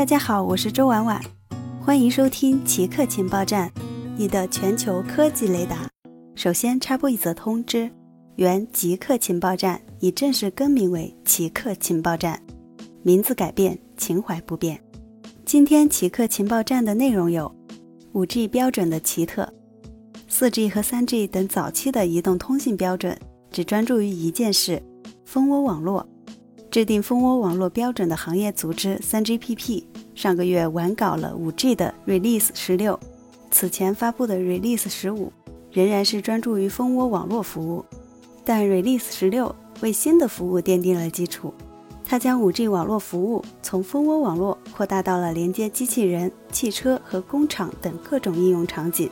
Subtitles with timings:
[0.00, 1.22] 大家好，我是周婉婉，
[1.78, 3.70] 欢迎收听奇客情报站，
[4.16, 5.86] 你的全球科技雷达。
[6.34, 7.90] 首先插播一则通知：
[8.36, 12.42] 原极客情报站已正式更名为奇客情报站，
[13.02, 14.82] 名字改变，情怀不变。
[15.44, 17.54] 今天奇客情报站的内容有
[18.14, 19.46] ：5G 标准的奇特
[20.30, 23.14] ，4G 和 3G 等早期的移动通信标准
[23.50, 24.82] 只专注于一件事——
[25.26, 26.08] 蜂窝网络。
[26.70, 29.82] 制定蜂窝网络标准的行业组织 3GPP
[30.20, 33.00] 上个月完稿了 5G 的 Release 十六，
[33.50, 35.32] 此前发布的 Release 十五
[35.72, 37.82] 仍然是专注于蜂窝网络服务，
[38.44, 41.54] 但 Release 十六为新的服务奠定了基础。
[42.04, 49.08] 它将 5G 网络服务从蜂窝网络扩大到了连接机器人、汽车和工厂等各种应用场景。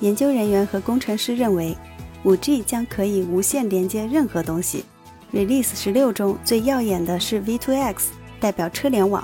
[0.00, 1.76] 研究人员和工程师认为
[2.24, 4.86] ，5G 将可以无线连接任何东西。
[5.30, 8.04] Release 十六中最耀眼的是 V2X，
[8.40, 9.22] 代表车联网，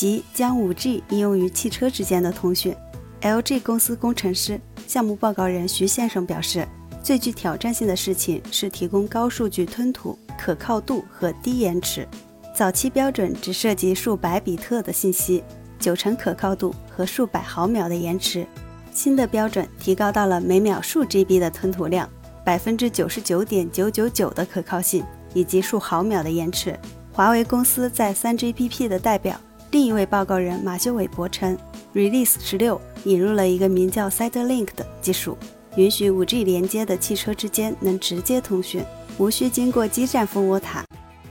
[0.00, 2.74] 即将 5G 应用于汽车之间的通讯。
[3.20, 6.66] LG 公司工程师、项目报告人徐先生表示，
[7.02, 12.08] 最具挑战性的事情是提供高数据吞吐、可靠度和低延迟。
[12.54, 15.44] 早期标准只涉及数百比特的信息，
[15.78, 18.46] 九成可靠度和数百毫秒的延迟。
[18.90, 22.08] 新的标准提高到了每秒数 GB 的吞吐量，
[22.42, 25.04] 百分之九十九点九九九的可靠性。
[25.34, 26.76] 以及数毫秒的延迟。
[27.12, 29.38] 华为公司在 3GPP 的代表
[29.70, 31.56] 另一位报告人马修·韦伯称
[31.94, 35.38] ，Release 十六引入了一个名叫 SideLink 的技术，
[35.76, 38.82] 允许 5G 连接的汽车之间能直接通讯，
[39.16, 40.84] 无需经过基站蜂窝塔。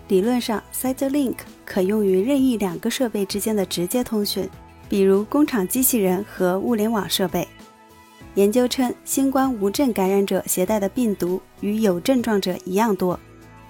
[0.08, 4.50] 理论上，SideLink 可用于任意两个设备之间的直接通讯，
[4.88, 7.46] 比如工厂机器人和物联网设备。
[8.36, 13.20] 研究称，新冠无症感染者携带的病毒与有症状者一样多。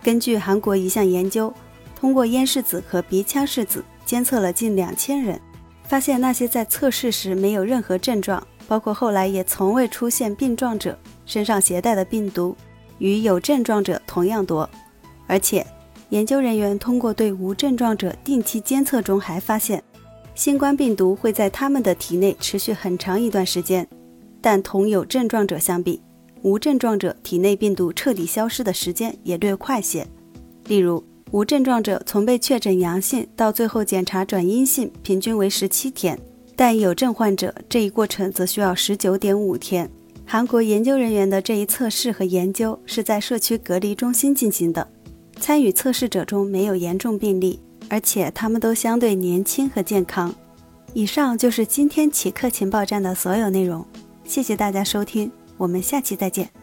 [0.03, 1.51] 根据韩国一项研究，
[1.99, 5.39] 通过咽拭子和鼻腔拭子监测了近两千人，
[5.83, 12.55] 发现那些在测试时没有任何症状，包括后来也从未出现病状者身上携带的病毒，
[12.97, 14.67] 与有症状者同样多。
[15.27, 15.63] 而且，
[16.09, 19.83] 研究人员通过对无症状者定期监测中还发现，
[20.33, 23.87] 新冠病毒会在他们的体内持续很长一段时间，
[24.41, 26.01] 但同有症状者相比。
[26.41, 30.07] 无症状者体内病毒彻底消失的时间也略快些，
[30.65, 36.17] 例如无症状者从被确诊阳性到最后检查转阴性，平均为十七天，
[36.55, 39.89] 但有症患者这一过程则需要十九点五天。
[40.25, 44.87] 韩国研究人员的这一测试和研究是在社区隔离中心进行的，
[45.39, 47.59] 参与测试者中没有严重病例，
[47.89, 50.33] 而且他们都相对年轻和健康。
[50.93, 53.85] 以上就是今天奇客情报站的所有内容，
[54.23, 55.31] 谢谢大家收听。
[55.57, 56.58] 我们下期再见。